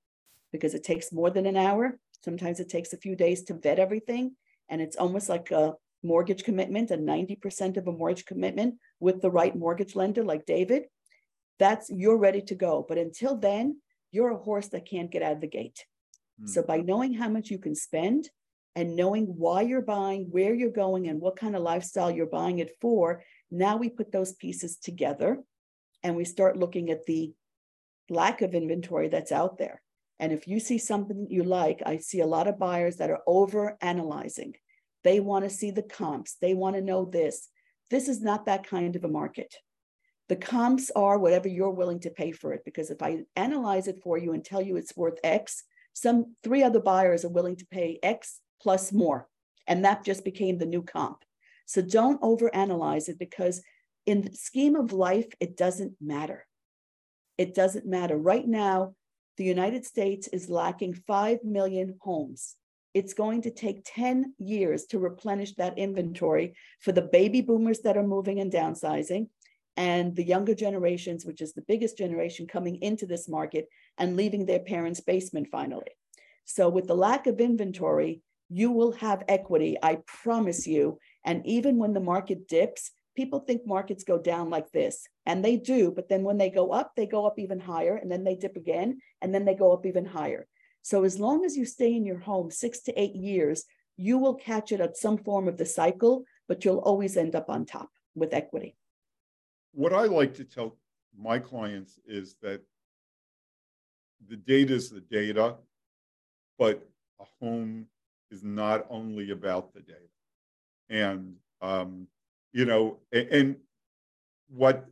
[0.53, 3.77] because it takes more than an hour, sometimes it takes a few days to vet
[3.77, 4.37] everything.
[4.69, 5.73] And it's almost like a
[6.07, 10.83] mortgage commitment and 90% of a mortgage commitment with the right mortgage lender like David,
[11.59, 12.85] that's you're ready to go.
[12.87, 15.85] But until then, you're a horse that can't get out of the gate.
[16.41, 16.49] Mm.
[16.49, 18.29] So by knowing how much you can spend
[18.75, 22.59] and knowing why you're buying, where you're going, and what kind of lifestyle you're buying
[22.59, 25.43] it for, now we put those pieces together
[26.03, 27.33] and we start looking at the
[28.09, 29.81] lack of inventory that's out there.
[30.19, 33.21] And if you see something you like, I see a lot of buyers that are
[33.27, 34.53] over analyzing.
[35.03, 36.35] They want to see the comps.
[36.41, 37.49] They want to know this.
[37.89, 39.55] This is not that kind of a market.
[40.29, 42.63] The comps are whatever you're willing to pay for it.
[42.65, 46.63] Because if I analyze it for you and tell you it's worth X, some three
[46.63, 49.27] other buyers are willing to pay X plus more.
[49.67, 51.23] And that just became the new comp.
[51.65, 53.61] So don't overanalyze it because
[54.05, 56.45] in the scheme of life, it doesn't matter.
[57.37, 58.17] It doesn't matter.
[58.17, 58.95] Right now,
[59.37, 62.55] the United States is lacking 5 million homes
[62.93, 67.97] it's going to take 10 years to replenish that inventory for the baby boomers that
[67.97, 69.27] are moving and downsizing
[69.77, 74.45] and the younger generations, which is the biggest generation coming into this market and leaving
[74.45, 75.91] their parents' basement finally.
[76.45, 80.97] So, with the lack of inventory, you will have equity, I promise you.
[81.25, 85.57] And even when the market dips, people think markets go down like this, and they
[85.57, 85.91] do.
[85.91, 88.55] But then when they go up, they go up even higher, and then they dip
[88.55, 90.47] again, and then they go up even higher.
[90.87, 93.65] So as long as you stay in your home six to eight years,
[93.97, 97.49] you will catch it at some form of the cycle, but you'll always end up
[97.49, 98.77] on top with equity.
[99.73, 100.77] What I like to tell
[101.13, 102.61] my clients is that
[104.29, 105.57] the data is the data,
[106.57, 106.87] but
[107.19, 107.87] a home
[108.31, 109.99] is not only about the data.
[110.89, 112.07] And, um,
[112.53, 113.55] you know, and, and
[114.47, 114.85] what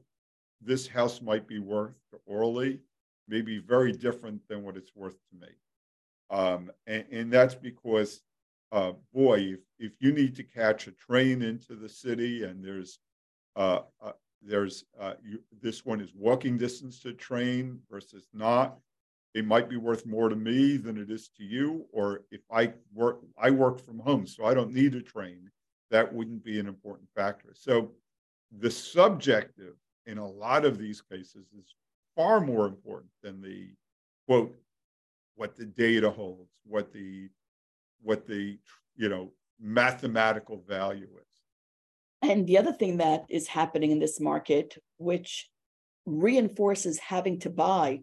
[0.59, 2.81] this house might be worth Orly
[3.29, 5.47] may be very different than what it's worth to me.
[6.29, 8.21] Um, and, and, that's because,
[8.71, 12.99] uh, boy, if, if you need to catch a train into the city and there's
[13.55, 14.11] uh, uh,
[14.41, 18.77] there's uh, you, this one is walking distance to train versus not,
[19.33, 21.85] it might be worth more to me than it is to you.
[21.91, 25.49] Or if I work, I work from home, so I don't need a train.
[25.91, 27.49] That wouldn't be an important factor.
[27.53, 27.91] So
[28.59, 31.73] the subjective in a lot of these cases is
[32.15, 33.69] far more important than the
[34.27, 34.55] quote
[35.35, 37.29] what the data holds, what the
[38.01, 38.57] what the
[38.95, 42.29] you know mathematical value is.
[42.29, 45.49] And the other thing that is happening in this market, which
[46.05, 48.01] reinforces having to buy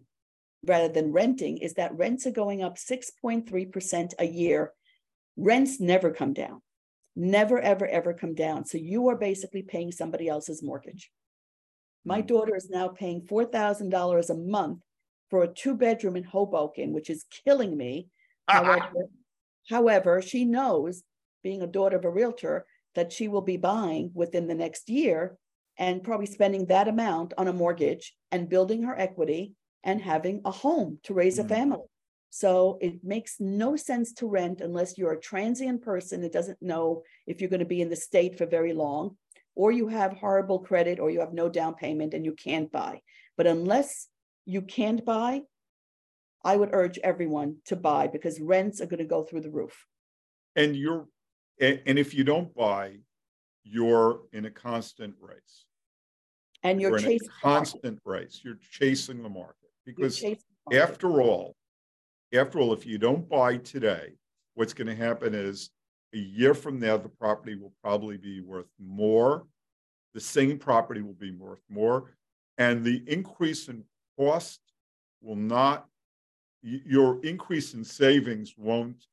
[0.65, 4.71] rather than renting, is that rents are going up 6.3% a year.
[5.35, 6.61] Rents never come down.
[7.15, 8.65] never, ever, ever come down.
[8.65, 11.11] So you are basically paying somebody else's mortgage.
[12.03, 12.27] My Mm.
[12.27, 14.79] daughter is now paying four thousand dollars a month
[15.29, 18.07] for a two bedroom in Hoboken, which is killing me.
[18.47, 19.09] However,
[19.69, 21.03] however, she knows,
[21.43, 22.65] being a daughter of a realtor,
[22.95, 25.37] that she will be buying within the next year
[25.77, 29.53] and probably spending that amount on a mortgage and building her equity
[29.83, 31.49] and having a home to raise a Mhm.
[31.49, 31.87] family.
[32.29, 37.03] So it makes no sense to rent unless you're a transient person that doesn't know
[37.27, 39.17] if you're going to be in the state for very long,
[39.55, 43.01] or you have horrible credit, or you have no down payment and you can't buy.
[43.37, 44.07] But unless
[44.45, 45.41] you can't buy,
[46.43, 49.85] I would urge everyone to buy because rents are going to go through the roof.
[50.55, 51.07] And you're,
[51.59, 52.97] and, if you don't buy,
[53.63, 55.65] you're in a constant race.
[56.63, 57.27] And you're You're in a chasing.
[57.27, 58.41] the constant race.
[58.43, 60.81] You're chasing the market because the market.
[60.81, 61.55] after all,
[62.33, 64.13] after all, if you don't buy today,
[64.55, 65.69] what's going to happen is
[66.13, 69.45] a year from now, the property will probably be worth more.
[70.13, 72.15] The same property will be worth more,
[72.57, 73.83] and the increase in
[74.17, 74.59] cost
[75.21, 75.87] will not.
[76.61, 79.05] Your increase in savings won't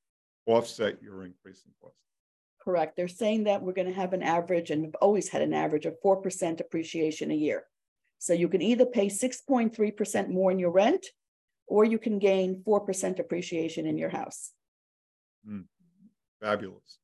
[0.46, 1.96] offset your increase in cost.
[2.62, 2.96] Correct.
[2.96, 5.86] They're saying that we're going to have an average, and we've always had an average
[5.86, 7.64] of four percent appreciation a year.
[8.18, 11.06] So you can either pay six point three percent more in your rent,
[11.66, 14.52] or you can gain four percent appreciation in your house.
[15.44, 15.62] Hmm.
[16.40, 16.98] Fabulous.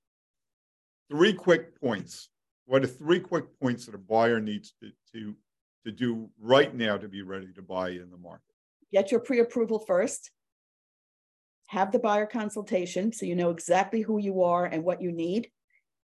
[1.10, 2.28] Three quick points.
[2.66, 5.34] What are three quick points that a buyer needs to, to,
[5.86, 8.42] to do right now to be ready to buy in the market?
[8.92, 10.30] Get your pre-approval first.
[11.68, 15.48] Have the buyer consultation, so you know exactly who you are and what you need.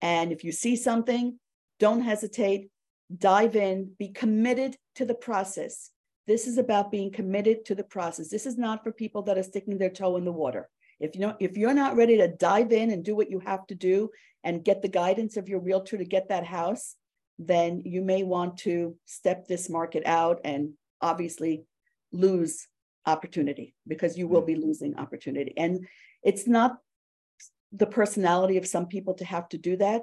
[0.00, 1.38] And if you see something,
[1.80, 2.70] don't hesitate,
[3.16, 5.90] dive in, be committed to the process.
[6.26, 8.28] This is about being committed to the process.
[8.28, 10.68] This is not for people that are sticking their toe in the water.
[11.00, 13.66] If you know, if you're not ready to dive in and do what you have
[13.66, 14.10] to do
[14.44, 16.96] and get the guidance of your realtor to get that house,
[17.38, 21.64] then you may want to step this market out and obviously
[22.12, 22.68] lose
[23.06, 24.46] opportunity because you will hmm.
[24.46, 25.52] be losing opportunity.
[25.56, 25.86] And
[26.22, 26.78] it's not
[27.72, 30.02] the personality of some people to have to do that,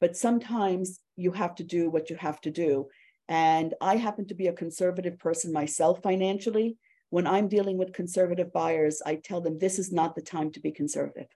[0.00, 2.88] but sometimes you have to do what you have to do.
[3.28, 6.76] And I happen to be a conservative person myself financially.
[7.10, 10.60] When I'm dealing with conservative buyers, I tell them this is not the time to
[10.60, 11.28] be conservative.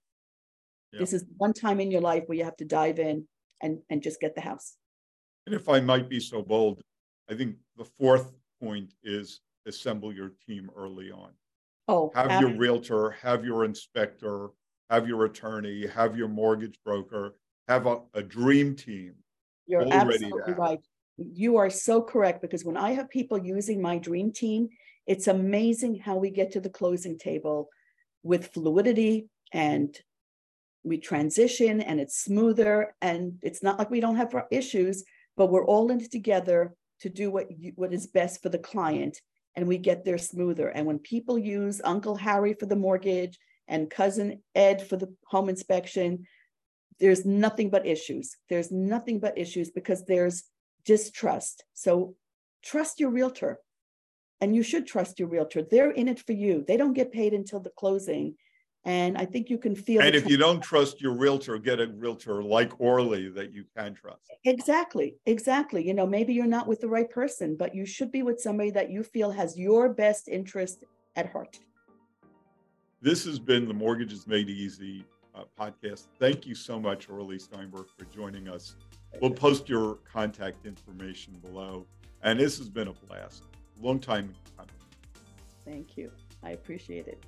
[0.92, 1.00] Yeah.
[1.00, 3.28] This is one time in your life where you have to dive in
[3.62, 4.74] and, and just get the house.
[5.46, 6.82] And if I might be so bold,
[7.30, 11.30] I think the fourth point is assemble your team early on.
[11.88, 14.48] Oh, Have ab- your realtor, have your inspector,
[14.90, 17.36] have your attorney, have your mortgage broker,
[17.68, 19.14] have a, a dream team.
[19.66, 20.80] You're absolutely right.
[21.16, 24.68] You are so correct because when I have people using my dream team,
[25.06, 27.68] it's amazing how we get to the closing table
[28.22, 29.96] with fluidity and
[30.82, 35.04] we transition and it's smoother and it's not like we don't have issues,
[35.36, 38.58] but we're all in it together to do what you, what is best for the
[38.58, 39.20] client
[39.56, 40.68] and we get there smoother.
[40.68, 45.48] And when people use Uncle Harry for the mortgage and cousin Ed for the home
[45.48, 46.26] inspection,
[47.00, 48.36] there's nothing but issues.
[48.48, 50.44] There's nothing but issues because there's
[50.84, 51.64] distrust.
[51.72, 52.14] So
[52.62, 53.58] trust your realtor.
[54.42, 55.62] And you should trust your realtor.
[55.62, 56.62] They're in it for you.
[56.68, 58.36] They don't get paid until the closing.
[58.86, 61.88] And I think you can feel And if you don't trust your realtor, get a
[61.88, 64.30] realtor like Orly that you can trust.
[64.44, 65.84] Exactly, exactly.
[65.84, 68.70] You know, maybe you're not with the right person, but you should be with somebody
[68.70, 70.84] that you feel has your best interest
[71.16, 71.58] at heart.
[73.02, 76.06] This has been the Mortgages Made Easy uh, podcast.
[76.20, 78.76] Thank you so much, Orly Steinberg, for joining us.
[79.20, 81.86] We'll post your contact information below.
[82.22, 83.42] And this has been a blast.
[83.80, 84.70] Long time coming.
[85.64, 86.12] Thank you.
[86.44, 87.20] I appreciate it.